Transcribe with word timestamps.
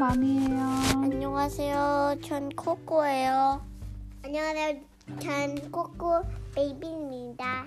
맘이에요. 0.00 0.58
안녕하세요. 1.02 2.16
전 2.24 2.48
코코예요. 2.48 3.60
안녕하세요. 4.24 4.80
전 5.20 5.70
코코 5.70 6.22
베이비입니다. 6.54 7.66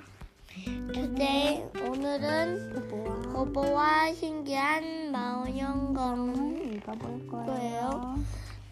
today 0.92 1.64
오늘은 1.88 2.90
거보와 3.34 4.14
신기한 4.14 5.12
망원경을 5.12 6.74
읽어볼 6.74 7.28
거예요. 7.28 7.46
거예요. 7.46 8.16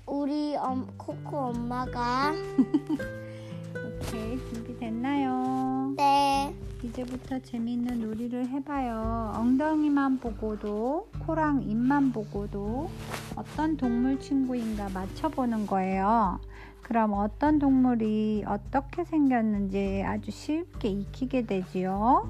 우리 0.08 0.56
엄, 0.56 0.88
코코 0.98 1.38
엄마가 1.38 2.34
오케이, 3.78 4.40
준비됐나요? 4.40 5.94
네 5.98 6.56
이제부터 6.84 7.40
재밌는 7.40 8.02
놀이를 8.02 8.48
해봐요. 8.48 9.34
엉덩이만 9.36 10.20
보고도, 10.20 11.10
코랑 11.20 11.62
입만 11.64 12.12
보고도 12.12 12.90
어떤 13.36 13.78
동물 13.78 14.20
친구인가 14.20 14.90
맞춰보는 14.90 15.68
거예요. 15.68 16.40
그럼 16.82 17.14
어떤 17.14 17.60
동물이 17.60 18.46
어떻게 18.48 19.04
생겼는지 19.04 20.04
아주 20.06 20.32
쉽게 20.32 20.90
익히게 20.90 21.46
되지요. 21.46 22.28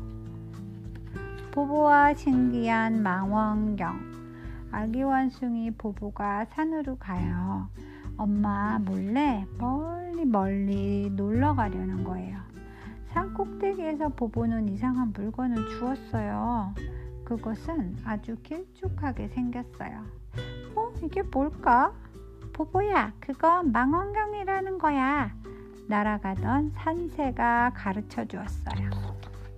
보보와 1.51 2.13
신기한 2.13 3.01
망원경. 3.01 4.11
아기 4.71 5.01
원숭이 5.01 5.71
보보가 5.71 6.45
산으로 6.45 6.97
가요. 6.97 7.67
엄마 8.17 8.79
몰래 8.79 9.45
멀리 9.57 10.25
멀리 10.25 11.09
놀러 11.09 11.55
가려는 11.55 12.03
거예요. 12.03 12.50
산 13.13 13.33
꼭대기에서 13.33 14.09
보보는 14.09 14.69
이상한 14.69 15.11
물건을 15.13 15.55
주었어요. 15.69 16.73
그것은 17.25 17.97
아주 18.05 18.35
길쭉하게 18.43 19.29
생겼어요. 19.29 20.05
어, 20.75 20.93
이게 21.03 21.21
뭘까? 21.21 21.93
보보야, 22.53 23.13
그건 23.19 23.71
망원경이라는 23.71 24.77
거야. 24.77 25.33
날아가던 25.87 26.71
산새가 26.75 27.73
가르쳐 27.75 28.25
주었어요. 28.25 28.89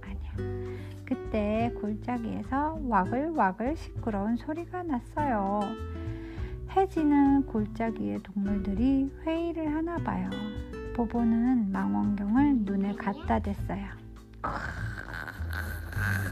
아니야. 0.02 0.34
그때 1.06 1.72
골짜기에서 1.80 2.80
와글와글 2.88 3.76
시끄러운 3.76 4.36
소리가 4.36 4.84
났어요. 4.84 5.62
해지는 6.76 7.46
골짜기의 7.46 8.20
동물들이 8.24 9.12
회의를 9.26 9.76
하나 9.76 9.98
봐요. 9.98 10.30
보보는 10.94 11.72
망원경을 11.72 12.58
눈에 12.60 12.94
갖다 12.96 13.40
댔어요. 13.40 13.86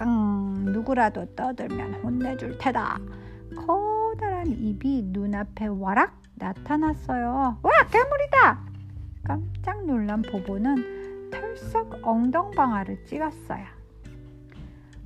응, 0.04 0.66
누구라도 0.66 1.26
떠들면 1.36 1.96
혼내줄 2.04 2.58
테다. 2.58 3.00
커다란 3.56 4.48
입이 4.48 5.04
눈앞에 5.08 5.68
와락 5.68 6.22
나타났어요. 6.36 7.60
와, 7.62 7.72
괴물이다! 7.92 8.60
깜짝 9.24 9.86
놀란 9.86 10.22
보보는 10.22 11.30
털썩 11.32 12.00
엉덩방아를 12.06 13.06
찍었어요. 13.06 13.66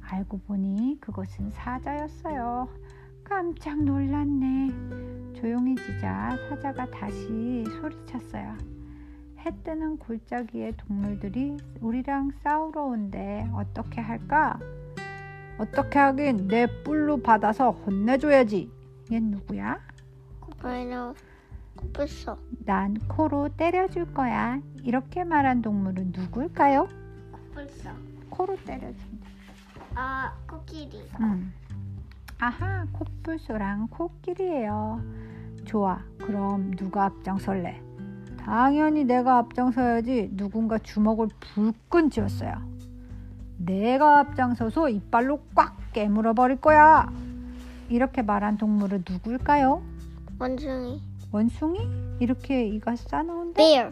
알고 0.02 0.40
보니 0.48 0.98
그것은 1.02 1.52
사자였어요. 1.52 2.70
깜짝 3.24 3.84
놀랐네. 3.84 5.34
조용해지자 5.36 6.38
사자가 6.50 6.86
다시 6.92 7.66
소리쳤어요. 7.82 8.75
해 9.46 9.52
뜨는 9.64 9.98
골짜기의 10.00 10.76
동물들이 10.76 11.56
우리랑 11.80 12.32
싸우러 12.44 12.84
온대 12.86 13.48
어떻게 13.54 14.02
할까? 14.02 14.60
어떻게 15.60 16.00
하긴 16.00 16.48
내 16.48 16.66
뿔로 16.84 17.22
받아서 17.22 17.70
혼내줘야지. 17.72 18.72
얘 19.12 19.20
누구야? 19.20 19.80
코코는 20.40 21.14
코뿔소 21.76 22.38
난 22.66 22.96
코로 23.08 23.50
때려줄 23.56 24.12
거야. 24.16 24.60
이렇게 24.82 25.24
말한 25.24 25.62
동물은 25.62 26.14
누굴까요? 26.16 26.88
코뿔소 27.32 27.90
코로 28.32 28.58
때려준다. 28.66 29.28
아 29.94 30.34
코끼리 30.50 31.08
음. 31.20 31.54
아하, 32.40 32.88
코뿔소랑 32.94 33.90
코끼리예요. 33.90 35.02
좋아. 35.66 36.00
그럼 36.18 36.72
누가 36.72 37.06
앞장설래? 37.06 37.80
당연히 38.46 39.04
내가 39.04 39.40
앞장서야지. 39.40 40.30
누군가 40.34 40.78
주먹을 40.78 41.30
불끈 41.40 42.12
쥐었어요. 42.12 42.54
내가 43.58 44.20
앞장서서 44.20 44.90
이빨로 44.90 45.40
꽉 45.56 45.76
깨물어 45.94 46.34
버릴 46.36 46.62
거야. 46.62 47.12
이렇게 47.90 48.22
말한 48.22 48.58
동물은 48.58 49.04
누굴까요? 49.10 49.82
원숭이 50.40 51.02
원숭이? 51.32 51.80
이렇게 52.20 52.68
이가 52.68 52.96
싸나운데? 52.96 53.56
bear 53.56 53.92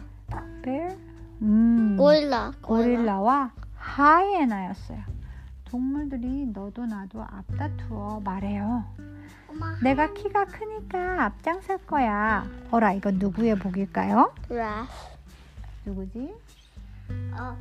벨? 0.62 0.96
음. 1.42 1.96
고릴라 1.98 2.52
고릴라와 2.62 3.50
하이에나였어요. 3.74 5.00
동물들이 5.64 6.46
너도 6.46 6.86
나도 6.86 7.22
앞다투어 7.24 8.20
말해요. 8.24 8.84
엄마 9.54 9.76
내가 9.82 10.12
키가 10.12 10.46
크니까 10.46 11.24
앞장설 11.26 11.78
거야. 11.86 12.44
어라, 12.70 12.92
이건 12.92 13.18
누구의 13.18 13.56
복일까요? 13.56 14.34
드라 14.48 14.86
누구지? 15.84 16.34
어 17.38 17.56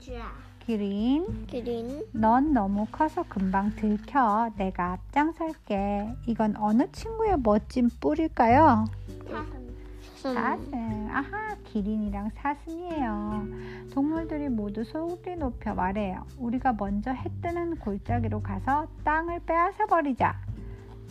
드라 0.00 0.32
기린. 0.60 1.46
기린 1.46 2.04
넌 2.12 2.52
너무 2.52 2.86
커서 2.90 3.24
금방 3.28 3.74
들켜. 3.76 4.50
내가 4.56 4.92
앞장설게. 4.92 6.14
이건 6.26 6.56
어느 6.56 6.90
친구의 6.92 7.38
멋진 7.42 7.90
뿔일까요? 8.00 8.86
사슴 9.28 9.74
사슴. 10.16 11.08
아하, 11.10 11.54
기린이랑 11.64 12.30
사슴이에요. 12.36 13.46
동물들이 13.92 14.48
모두 14.48 14.84
소리 14.84 15.36
높여 15.36 15.74
말해요. 15.74 16.24
우리가 16.38 16.72
먼저 16.72 17.10
해 17.10 17.30
뜨는 17.42 17.76
골짜기로 17.76 18.42
가서 18.42 18.86
땅을 19.04 19.40
빼앗아 19.40 19.84
버리자. 19.86 20.43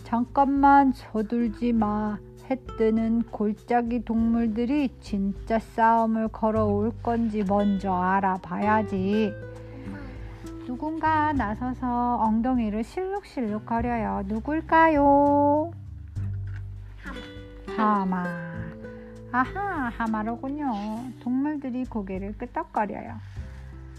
잠깐만 0.03 0.91
서둘지 0.93 1.73
마. 1.73 2.17
해 2.49 2.57
뜨는 2.77 3.23
골짜기 3.31 4.03
동물들이 4.03 4.89
진짜 4.99 5.59
싸움을 5.59 6.27
걸어올 6.27 6.91
건지 7.01 7.43
먼저 7.47 7.93
알아봐야지. 7.93 9.33
누군가 10.65 11.31
나서서 11.33 12.17
엉덩이를 12.17 12.83
실룩실룩 12.83 13.65
거려요. 13.65 14.23
누굴까요? 14.27 15.71
하마. 17.77 18.25
아하, 19.31 19.89
하마로군요. 19.97 20.71
동물들이 21.21 21.85
고개를 21.85 22.37
끄덕거려요. 22.37 23.13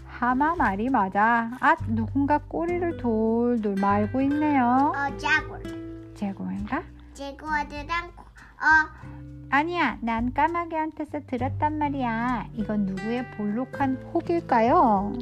하마 0.07 0.55
말이 0.55 0.89
맞아. 0.89 1.51
아, 1.59 1.75
누군가 1.87 2.37
꼬리를 2.37 2.97
돌돌 2.97 3.75
말고 3.75 4.21
있네요. 4.21 4.93
어 4.95 5.17
자골 5.17 5.84
제고인가? 6.15 6.83
제구어들랑 7.13 8.07
어 8.07 9.05
아니야, 9.49 9.97
난 10.01 10.33
까마귀한테서 10.33 11.21
들었단 11.27 11.77
말이야. 11.77 12.47
이건 12.53 12.85
누구의 12.87 13.29
볼록한 13.31 13.95
혹일까요? 14.13 15.13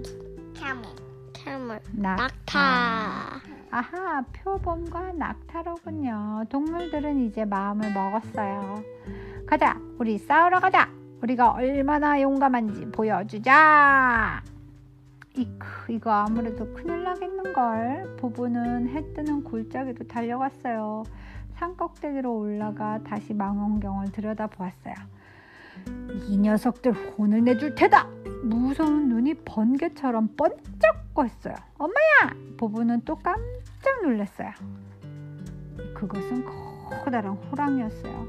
캐물 0.56 0.84
캐물 1.34 1.80
낙타. 1.92 2.16
낙타 2.16 3.42
아하, 3.72 4.22
표범과 4.34 5.14
낙타로군요. 5.14 6.46
동물들은 6.50 7.26
이제 7.26 7.44
마음을 7.44 7.92
먹었어요. 7.92 8.84
가자, 9.48 9.78
우리 9.98 10.18
싸우러 10.18 10.60
가자. 10.60 10.90
우리가 11.22 11.52
얼마나 11.52 12.22
용감한지 12.22 12.92
보여주자. 12.92 14.44
이크, 15.36 15.92
이거 15.92 16.12
아무래도 16.12 16.72
큰일 16.74 17.04
나겠는걸. 17.04 18.18
보보는 18.20 18.90
해 18.90 19.14
뜨는 19.14 19.44
골짜기로 19.44 20.08
달려갔어요. 20.08 21.04
산 21.56 21.76
꼭대기로 21.76 22.36
올라가 22.38 23.00
다시 23.04 23.34
망원경을 23.34 24.12
들여다보았어요. 24.12 24.94
이 26.28 26.38
녀석들 26.38 26.94
혼을 26.94 27.44
내줄 27.44 27.74
테다. 27.76 28.08
무서운 28.44 29.10
눈이 29.10 29.34
번개처럼 29.46 30.36
번쩍거렸어요. 30.38 31.56
엄마야! 31.78 32.36
보부는 32.58 33.02
또 33.06 33.16
깜짝 33.16 34.04
놀랐어요. 34.04 34.52
그것은 35.96 36.46
커다란 37.04 37.34
호랑이였어요. 37.34 38.28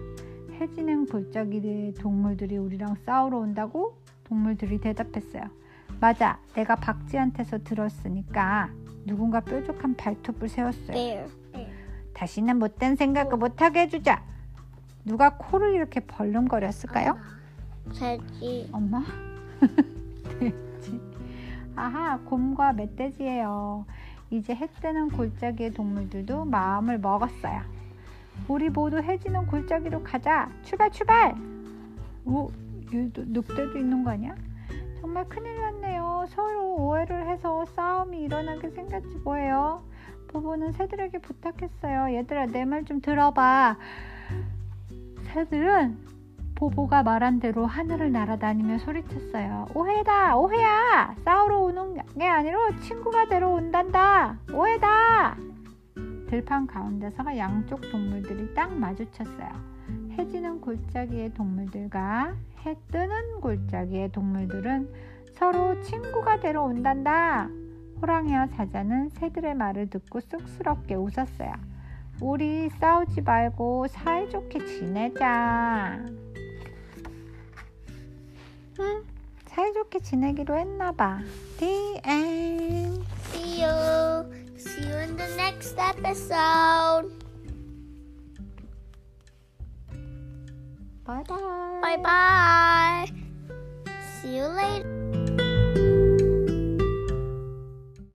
해지는 0.52 1.06
골짜기의 1.06 1.94
동물들이 1.94 2.56
우리랑 2.56 2.96
싸우러 3.04 3.38
온다고 3.38 3.98
동물들이 4.24 4.78
대답했어요. 4.78 5.42
맞아, 6.00 6.38
내가 6.54 6.74
박쥐한테서 6.76 7.58
들었으니까 7.64 8.70
누군가 9.06 9.40
뾰족한 9.40 9.96
발톱을 9.96 10.48
세웠어요. 10.48 10.92
bear 10.92 11.26
다시는 12.14 12.58
못된 12.58 12.96
생각을 12.96 13.36
못하게 13.36 13.80
해주자. 13.80 14.22
누가 15.04 15.36
코를 15.36 15.74
이렇게 15.74 16.00
벌름거렸을까요? 16.00 17.18
돼지 17.92 18.68
엄마? 18.72 19.02
돼지. 20.38 21.00
아하, 21.76 22.18
곰과 22.20 22.72
멧돼지예요. 22.72 23.84
이제 24.30 24.54
해 24.54 24.68
뜨는 24.80 25.10
골짜기의 25.10 25.72
동물들도 25.72 26.44
마음을 26.46 26.98
먹었어요. 26.98 27.62
우리 28.48 28.70
모두 28.70 28.98
해지는 28.98 29.46
골짜기로 29.46 30.02
가자. 30.02 30.50
출발 30.62 30.90
출발. 30.90 31.34
오, 32.24 32.50
늑대도 32.90 33.76
있는 33.78 34.04
거 34.04 34.10
아니야? 34.10 34.34
정말 35.04 35.28
큰일 35.28 35.60
났네요. 35.60 36.24
서로 36.30 36.76
오해를 36.76 37.28
해서 37.28 37.66
싸움이 37.76 38.22
일어나게 38.22 38.70
생겼지 38.70 39.18
뭐예요. 39.22 39.82
보보는 40.28 40.72
새들에게 40.72 41.18
부탁했어요. 41.18 42.16
얘들아 42.16 42.46
내 42.46 42.64
말 42.64 42.86
좀 42.86 43.02
들어봐. 43.02 43.76
새들은 45.24 45.98
보보가 46.54 47.02
말한 47.02 47.38
대로 47.38 47.66
하늘을 47.66 48.12
날아다니며 48.12 48.78
소리쳤어요. 48.78 49.66
오해다, 49.74 50.36
오해야. 50.38 51.14
싸우러 51.22 51.60
오는 51.60 52.00
게 52.18 52.26
아니라 52.26 52.56
친구가 52.80 53.26
되러 53.26 53.50
온단다. 53.50 54.38
오해다. 54.54 55.36
들판 56.30 56.66
가운데서 56.66 57.36
양쪽 57.36 57.82
동물들이 57.90 58.54
딱 58.54 58.72
마주쳤어요. 58.72 59.50
해지는 60.18 60.62
골짜기의 60.62 61.34
동물들과 61.34 62.32
해 62.66 62.74
뜨는 62.90 63.40
골짜기의 63.40 64.12
동물들은 64.12 64.88
서로 65.34 65.80
친구가 65.82 66.40
되러 66.40 66.62
온단다. 66.62 67.48
호랑이와 68.00 68.46
사자는 68.48 69.10
새들의 69.10 69.54
말을 69.54 69.90
듣고 69.90 70.20
쑥스럽게 70.20 70.94
웃었어요. 70.94 71.52
우리 72.20 72.70
싸우지 72.80 73.22
말고 73.22 73.88
사이좋게 73.88 74.64
지내자. 74.66 76.00
응, 78.80 79.02
사이좋게 79.46 80.00
지내기로 80.00 80.56
했나봐. 80.56 81.20
The 81.58 82.00
end. 82.06 83.04
See 83.32 83.62
you. 83.62 84.32
See 84.56 84.86
you 84.86 84.98
in 85.00 85.16
the 85.16 85.34
next 85.36 85.76
episode. 85.78 87.10
Bye 91.06 91.22
bye. 91.28 91.80
Bye 91.82 91.96
bye. 91.98 93.06
See 94.22 94.36
you 94.36 94.44
later. 94.44 95.03